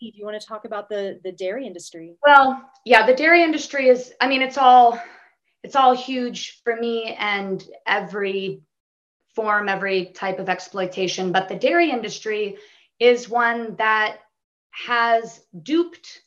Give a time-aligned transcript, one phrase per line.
[0.00, 2.16] do you want to talk about the the dairy industry?
[2.24, 4.12] Well, yeah, the dairy industry is.
[4.20, 5.00] I mean, it's all
[5.62, 8.62] it's all huge for me and every
[9.34, 11.32] form, every type of exploitation.
[11.32, 12.56] But the dairy industry
[13.00, 14.18] is one that
[14.70, 16.22] has duped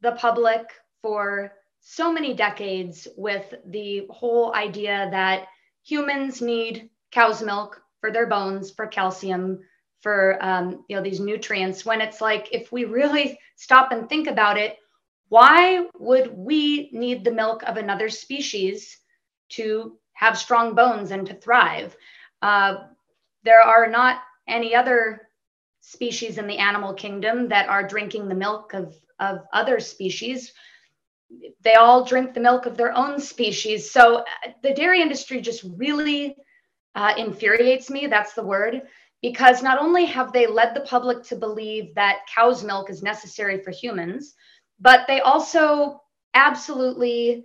[0.00, 0.66] the public
[1.02, 5.46] for so many decades with the whole idea that
[5.82, 9.60] humans need cow's milk for their bones, for calcium,
[10.00, 11.84] for um, you know these nutrients.
[11.84, 14.78] When it's like, if we really stop and think about it,
[15.28, 18.98] why would we need the milk of another species
[19.50, 21.96] to have strong bones and to thrive?
[22.42, 22.84] Uh,
[23.44, 25.28] there are not any other
[25.80, 30.52] species in the animal kingdom that are drinking the milk of, of other species.
[31.62, 33.90] They all drink the milk of their own species.
[33.90, 34.24] So uh,
[34.62, 36.36] the dairy industry just really
[36.94, 38.06] uh, infuriates me.
[38.08, 38.82] That's the word.
[39.22, 43.62] Because not only have they led the public to believe that cow's milk is necessary
[43.62, 44.34] for humans,
[44.80, 46.00] but they also
[46.34, 47.44] absolutely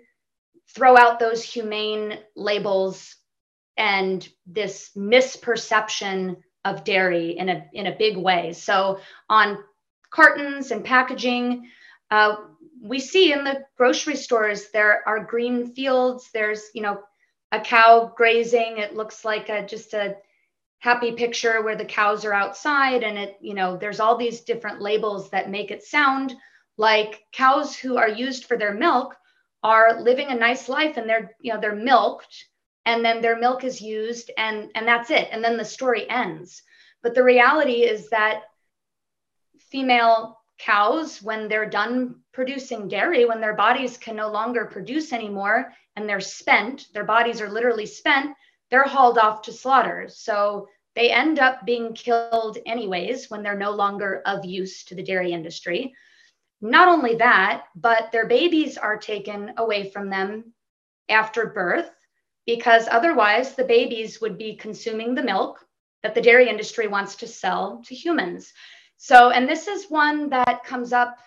[0.74, 3.16] throw out those humane labels
[3.78, 8.54] and this misperception of dairy in a in a big way.
[8.54, 9.64] So on
[10.10, 11.70] cartons and packaging,
[12.10, 12.36] uh,
[12.82, 16.30] we see in the grocery stores there are green fields.
[16.34, 17.02] There's you know
[17.52, 18.78] a cow grazing.
[18.78, 20.16] It looks like a, just a
[20.86, 24.82] happy picture where the cows are outside, and it you know there's all these different
[24.82, 26.36] labels that make it sound
[26.78, 29.16] like cows who are used for their milk
[29.64, 32.46] are living a nice life and they're you know they're milked
[32.86, 35.28] and then their milk is used and and that's it.
[35.32, 36.62] And then the story ends.
[37.02, 38.44] But the reality is that
[39.72, 45.74] female cows when they're done producing dairy when their bodies can no longer produce anymore
[45.96, 48.36] and they're spent their bodies are literally spent
[48.70, 50.08] they're hauled off to slaughter.
[50.10, 55.04] So they end up being killed anyways when they're no longer of use to the
[55.04, 55.94] dairy industry
[56.62, 60.54] not only that but their babies are taken away from them
[61.10, 61.92] after birth
[62.46, 65.66] because otherwise the babies would be consuming the milk
[66.04, 68.54] that the dairy industry wants to sell to humans.
[68.98, 71.18] So, and this is one that comes up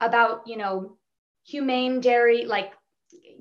[0.00, 0.98] about, you know,
[1.44, 2.74] humane dairy, like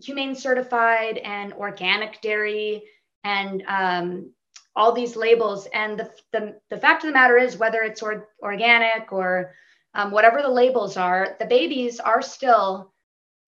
[0.01, 2.83] humane certified and organic dairy
[3.23, 4.31] and um,
[4.77, 5.67] all these labels.
[5.73, 9.53] And the, the, the, fact of the matter is, whether it's or, organic or
[9.95, 12.93] um, whatever the labels are, the babies are still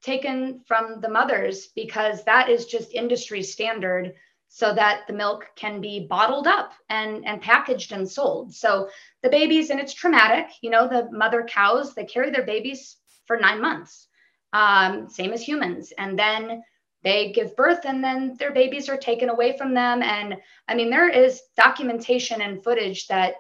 [0.02, 4.14] taken from the mothers because that is just industry standard
[4.48, 8.52] so that the milk can be bottled up and, and packaged and sold.
[8.52, 8.90] So
[9.22, 12.98] the babies, and it's traumatic, you know, the mother cows, they carry their babies
[13.28, 14.08] for nine months,
[14.54, 15.94] um, same as humans.
[16.00, 16.64] And then
[17.04, 20.02] they give birth and then their babies are taken away from them.
[20.04, 20.36] And
[20.68, 23.36] I mean, there is documentation and footage that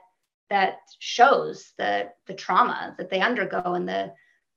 [0.50, 4.14] that shows the the trauma that they undergo and the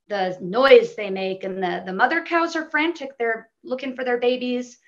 [0.09, 1.45] the noise they make.
[1.45, 3.17] And the, the mother cows are frantic.
[3.19, 4.79] They're looking for their babies.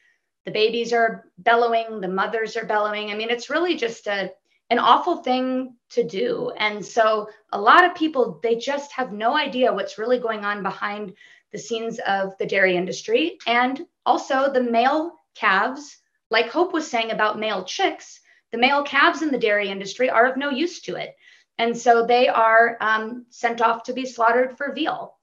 [0.44, 2.00] The babies are bellowing.
[2.00, 3.10] The mothers are bellowing.
[3.10, 4.30] I mean it's really just a
[4.70, 6.50] an awful thing to do.
[6.58, 10.62] And so a lot of people they just have no idea what's really going on
[10.62, 11.14] behind
[11.54, 15.96] the scenes of the dairy industry and also the male calves
[16.30, 18.20] like hope was saying about male chicks
[18.52, 21.16] the male calves in the dairy industry are of no use to it
[21.58, 25.14] and so they are um, sent off to be slaughtered for veal.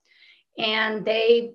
[0.58, 1.52] And they,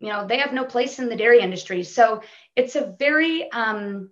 [0.00, 1.82] you know, they have no place in the dairy industry.
[1.82, 2.22] So
[2.54, 4.10] it's a very um,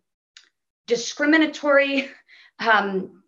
[0.86, 2.08] discriminatory
[2.58, 3.22] um,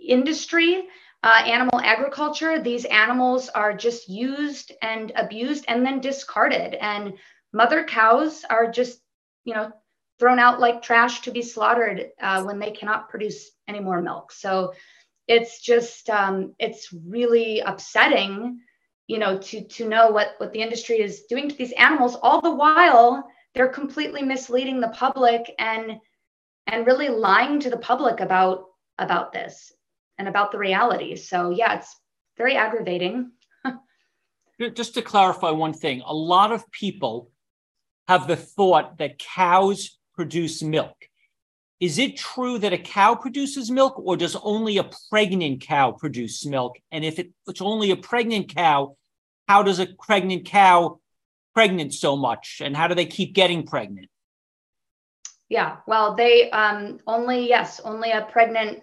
[0.00, 0.88] industry,
[1.22, 2.60] uh, animal agriculture.
[2.60, 6.74] These animals are just used and abused and then discarded.
[6.74, 7.14] And
[7.52, 9.00] mother cows are just,
[9.44, 9.72] you know,
[10.18, 14.32] thrown out like trash to be slaughtered uh, when they cannot produce any more milk.
[14.32, 14.72] So
[15.28, 18.60] it's just um, it's really upsetting
[19.08, 22.40] you know to to know what what the industry is doing to these animals all
[22.40, 25.98] the while they're completely misleading the public and
[26.66, 28.66] and really lying to the public about
[28.98, 29.72] about this
[30.18, 31.96] and about the reality so yeah it's
[32.36, 33.30] very aggravating
[34.74, 37.30] just to clarify one thing a lot of people
[38.06, 41.08] have the thought that cows produce milk
[41.80, 46.44] is it true that a cow produces milk or does only a pregnant cow produce
[46.44, 46.76] milk?
[46.90, 48.96] And if it's only a pregnant cow,
[49.46, 50.98] how does a pregnant cow
[51.54, 54.08] pregnant so much and how do they keep getting pregnant?
[55.48, 58.82] Yeah, well, they um, only, yes, only a pregnant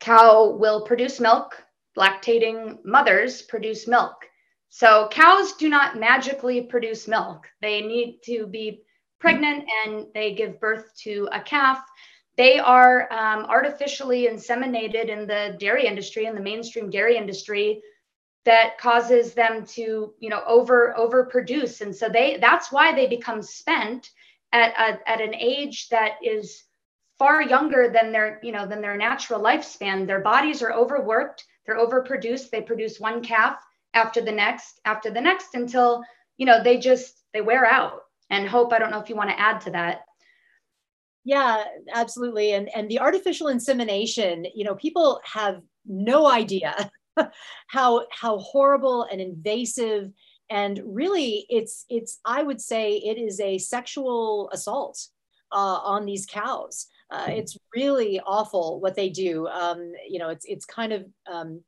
[0.00, 1.62] cow will produce milk.
[1.96, 4.24] Lactating mothers produce milk.
[4.68, 7.46] So cows do not magically produce milk.
[7.60, 8.82] They need to be
[9.18, 11.82] pregnant and they give birth to a calf
[12.38, 17.82] they are um, artificially inseminated in the dairy industry, in the mainstream dairy industry.
[18.44, 23.42] that causes them to you know over overproduce and so they that's why they become
[23.42, 24.10] spent
[24.52, 26.62] at a, at an age that is
[27.18, 30.06] far younger than their you know than their natural lifespan.
[30.06, 33.58] Their bodies are overworked they're overproduced they produce one calf
[33.94, 36.02] after the next after the next until
[36.38, 38.00] you know they just they wear out.
[38.30, 40.00] And hope i don't know if you want to add to that.
[41.24, 42.52] Yeah absolutely.
[42.52, 46.90] And and the artificial insemination you know people have no idea
[47.68, 50.10] how how horrible and invasive
[50.50, 55.08] and really it's it's i would say it is a sexual assault
[55.52, 59.46] uh, on these cows uh, it's really awful what they do.
[59.48, 61.60] Um, you know it's it's kind of um,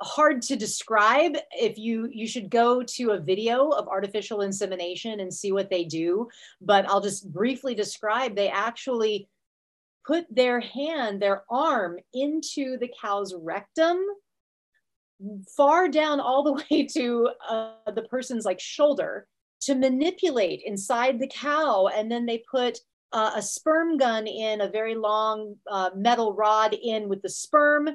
[0.00, 5.32] hard to describe if you you should go to a video of artificial insemination and
[5.32, 6.28] see what they do
[6.60, 8.36] but i'll just briefly describe.
[8.36, 9.28] They actually
[10.06, 13.98] put their hand their arm into the cow's rectum
[15.56, 19.26] far down all the way to uh, the person's like shoulder
[19.62, 22.78] to manipulate inside the cow and then they put
[23.16, 27.88] uh, a sperm gun in a very long uh, metal rod in with the sperm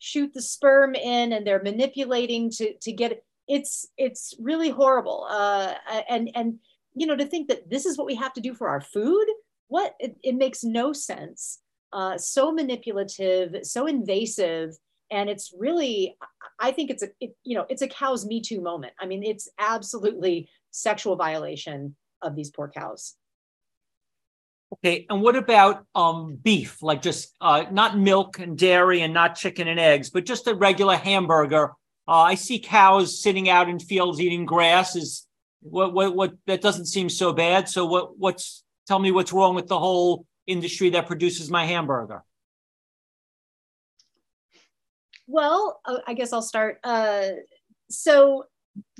[0.00, 3.24] shoot the sperm in and they're manipulating to to get it.
[3.46, 5.74] It's it's really horrible uh,
[6.08, 6.58] and and
[6.96, 9.26] you know to think that this is what we have to do for our food?
[9.68, 9.94] What?
[10.00, 11.60] It, it makes no sense.
[11.92, 14.74] Uh, so manipulative so invasive
[15.12, 16.16] and it's really
[16.58, 18.94] i think it's a it, you know it's a cow's me too moment.
[18.98, 23.14] I mean it's absolutely sexual violation of these poor cows
[24.72, 26.82] Okay, and what about um, beef?
[26.82, 30.54] Like just uh, not milk and dairy and not chicken and eggs, but just a
[30.54, 31.70] regular hamburger.
[32.08, 34.96] Uh, I see cows sitting out in fields eating grass.
[34.96, 35.26] Is
[35.60, 37.68] what what what that doesn't seem so bad.
[37.68, 42.24] So what what's tell me what's wrong with the whole industry that produces my hamburger?
[45.28, 46.78] Well, uh, I guess I'll start.
[46.82, 47.28] Uh,
[47.88, 48.44] so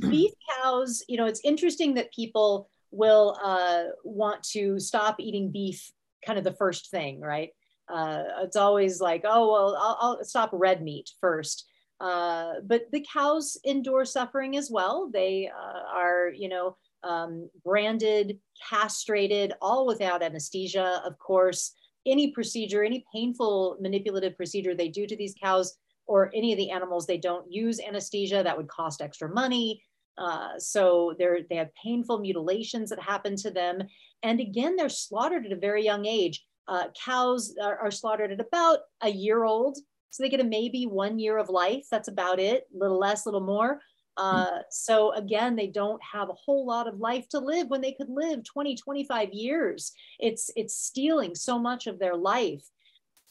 [0.01, 5.91] beef cows, you know, it's interesting that people will uh, want to stop eating beef
[6.25, 7.51] kind of the first thing, right?
[7.93, 11.67] Uh, it's always like, oh, well, I'll, I'll stop red meat first.
[12.01, 15.09] Uh, but the cows endure suffering as well.
[15.13, 18.39] They uh, are, you know, um, branded,
[18.69, 21.73] castrated, all without anesthesia, of course.
[22.05, 25.77] Any procedure, any painful manipulative procedure they do to these cows
[26.07, 28.43] or any of the animals, they don't use anesthesia.
[28.43, 29.83] That would cost extra money.
[30.19, 33.83] Uh, so they're, they have painful mutilations that happen to them.
[34.23, 36.45] And again, they're slaughtered at a very young age.
[36.69, 39.79] Uh, cows are, are, slaughtered at about a year old.
[40.11, 41.87] So they get a maybe one year of life.
[41.91, 43.81] That's about it, a little less, a little more.
[44.17, 47.93] Uh, so again, they don't have a whole lot of life to live when they
[47.93, 49.93] could live 20, 25 years.
[50.19, 52.65] It's, it's stealing so much of their life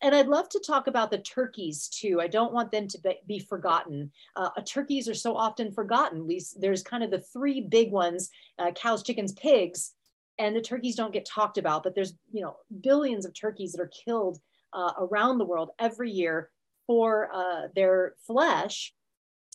[0.01, 2.19] and I'd love to talk about the turkeys too.
[2.21, 4.11] I don't want them to be, be forgotten.
[4.35, 6.27] Uh, turkeys are so often forgotten.
[6.27, 9.93] Least there's kind of the three big ones: uh, cows, chickens, pigs,
[10.37, 11.83] and the turkeys don't get talked about.
[11.83, 14.39] But there's you know billions of turkeys that are killed
[14.73, 16.49] uh, around the world every year
[16.87, 18.93] for uh, their flesh.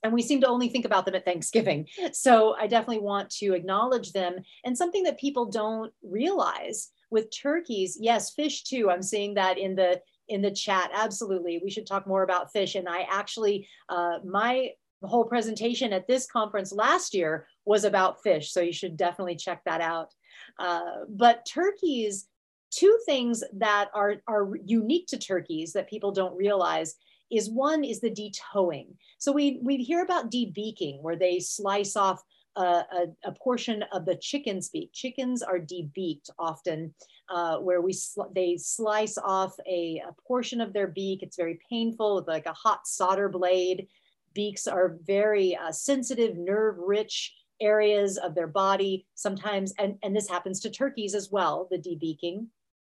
[0.02, 1.86] And we seem to only think about them at Thanksgiving.
[2.12, 4.36] So I definitely want to acknowledge them.
[4.64, 8.90] And something that people don't realize with turkeys, yes, fish too.
[8.90, 10.90] I'm seeing that in the in the chat.
[10.94, 11.60] Absolutely.
[11.62, 12.74] We should talk more about fish.
[12.74, 14.70] And I actually, uh, my
[15.02, 18.52] whole presentation at this conference last year was about fish.
[18.52, 20.14] So you should definitely check that out.
[20.58, 22.28] Uh, but turkeys,
[22.70, 26.94] two things that are, are unique to turkeys that people don't realize
[27.30, 28.88] is one is the detoeing.
[29.18, 32.22] So we, we hear about debeaking where they slice off
[32.56, 34.90] a, a, portion of the chicken's beak.
[34.92, 36.92] Chickens are debeaked often,
[37.28, 41.22] uh, where we sl they slice off a, a, portion of their beak.
[41.22, 43.86] It's very painful with like a hot solder blade.
[44.34, 50.60] Beaks are very uh, sensitive, nerve-rich areas of their body sometimes, and, and this happens
[50.60, 52.46] to turkeys as well, the debeaking.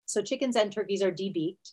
[0.07, 1.73] So chickens and turkeys are debeaked.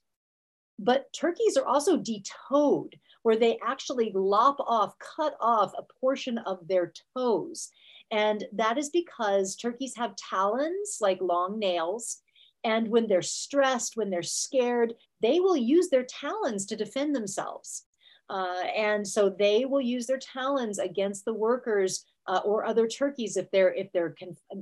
[0.79, 6.67] But turkeys are also detoed, where they actually lop off, cut off a portion of
[6.67, 7.69] their toes.
[8.11, 12.21] And that is because turkeys have talons, like long nails.
[12.63, 17.85] And when they're stressed, when they're scared, they will use their talons to defend themselves.
[18.29, 23.37] Uh, and so they will use their talons against the workers uh, or other turkeys
[23.37, 24.13] if they're if they're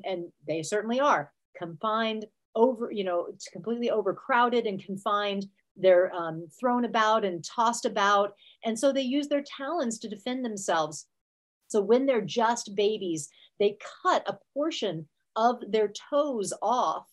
[0.05, 5.47] and they certainly are confined over you know it's completely overcrowded and confined
[5.77, 8.33] they're um, thrown about and tossed about.
[8.65, 11.07] And so they use their talons to defend themselves.
[11.67, 13.29] So when they're just babies,
[13.59, 17.07] they cut a portion of their toes off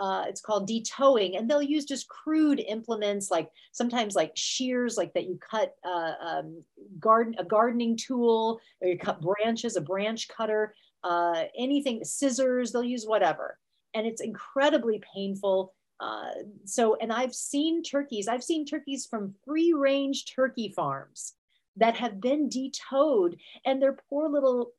[0.00, 5.12] uh, it's called detoeing, and they'll use just crude implements like sometimes like shears, like
[5.12, 6.64] that you cut uh, um,
[6.98, 12.72] garden a gardening tool, or you cut branches, a branch cutter, uh, anything, scissors.
[12.72, 13.58] They'll use whatever,
[13.92, 15.74] and it's incredibly painful.
[16.00, 16.30] Uh,
[16.64, 18.26] so, and I've seen turkeys.
[18.26, 21.34] I've seen turkeys from free range turkey farms
[21.76, 24.72] that have been detoed, and their poor little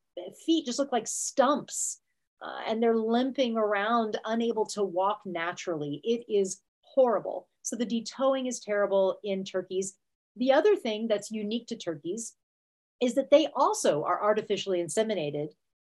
[0.45, 1.99] feet just look like stumps
[2.41, 6.01] uh, and they're limping around, unable to walk naturally.
[6.03, 7.47] It is horrible.
[7.61, 9.93] So the detoeing is terrible in turkeys.
[10.37, 12.33] The other thing that's unique to turkeys
[13.01, 15.49] is that they also are artificially inseminated.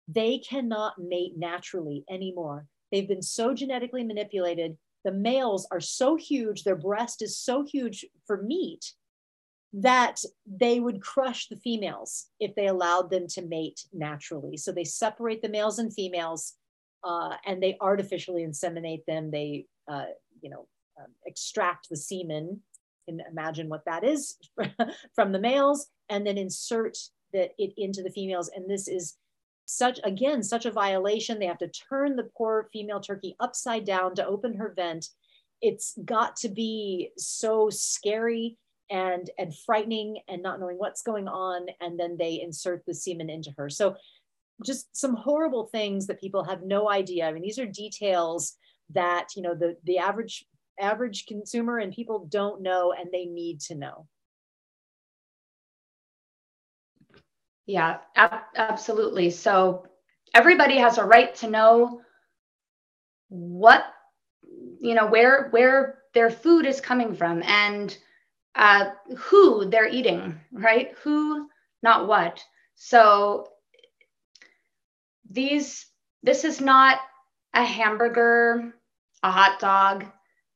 [0.08, 2.68] They cannot mate naturally anymore.
[2.92, 4.78] They've been so genetically manipulated.
[5.04, 8.94] The males are so huge, their breast is so huge for meat
[9.74, 14.58] that they would crush the females if they allowed them to mate naturally.
[14.58, 16.56] So they separate the males and females,
[17.04, 19.32] uh, and they artificially inseminate them.
[19.32, 20.08] They, uh,
[20.42, 20.68] you know,
[21.00, 22.62] um, extract the semen.
[23.08, 24.38] And imagine what that is
[25.16, 26.98] from the males, and then insert
[27.34, 28.52] that it into the females.
[28.54, 29.16] And this is
[29.66, 31.40] such again such a violation.
[31.40, 35.08] They have to turn the poor female turkey upside down to open her vent.
[35.62, 38.58] It's got to be so scary
[38.92, 43.30] and and frightening and not knowing what's going on and then they insert the semen
[43.30, 43.96] into her so
[44.66, 48.58] just some horrible things that people have no idea i mean these are details
[48.90, 50.46] that you know the the average
[50.80, 54.06] average consumer and people don't know and they need to know
[57.66, 59.86] yeah ab- absolutely so
[60.34, 62.02] everybody has a right to know
[63.30, 63.86] what
[64.80, 67.98] you know where where their food is coming from and
[68.56, 70.94] uh, who they're eating, right?
[71.04, 71.48] Who,
[71.84, 72.44] not what.
[72.76, 73.48] So
[75.30, 75.88] these,
[76.24, 77.00] this is not
[77.54, 78.74] a hamburger,
[79.24, 80.06] a hot dog.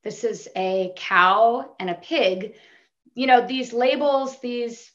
[0.03, 2.55] This is a cow and a pig.
[3.15, 4.91] You know, these labels, these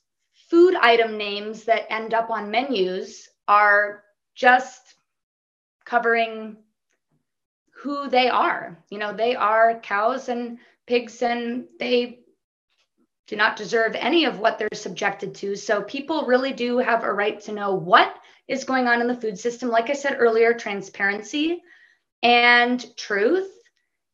[0.50, 4.02] food item names that end up on menus are
[4.34, 4.96] just
[5.84, 6.56] covering
[7.72, 8.76] who they are.
[8.90, 12.18] You know, they are cows and pigs and they
[13.28, 15.54] do not deserve any of what they're subjected to.
[15.54, 18.12] So people really do have a right to know what
[18.48, 19.68] is going on in the food system.
[19.68, 21.62] Like I said earlier, transparency
[22.24, 23.48] and truth,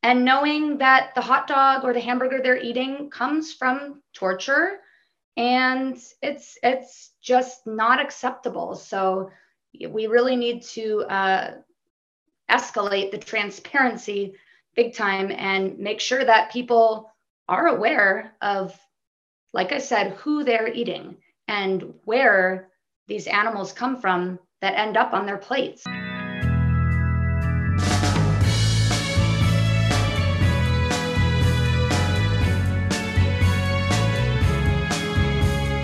[0.02, 4.80] and knowing that the hot dog or the hamburger they're eating comes from torture
[5.36, 8.74] and it's it's just not acceptable.
[8.74, 9.30] So
[9.88, 11.54] we really need to uh,
[12.50, 14.34] escalate the transparency
[14.74, 17.10] big time and make sure that people
[17.48, 18.78] are aware of
[19.56, 21.16] like I said, who they're eating
[21.48, 22.68] and where
[23.08, 25.82] these animals come from that end up on their plates.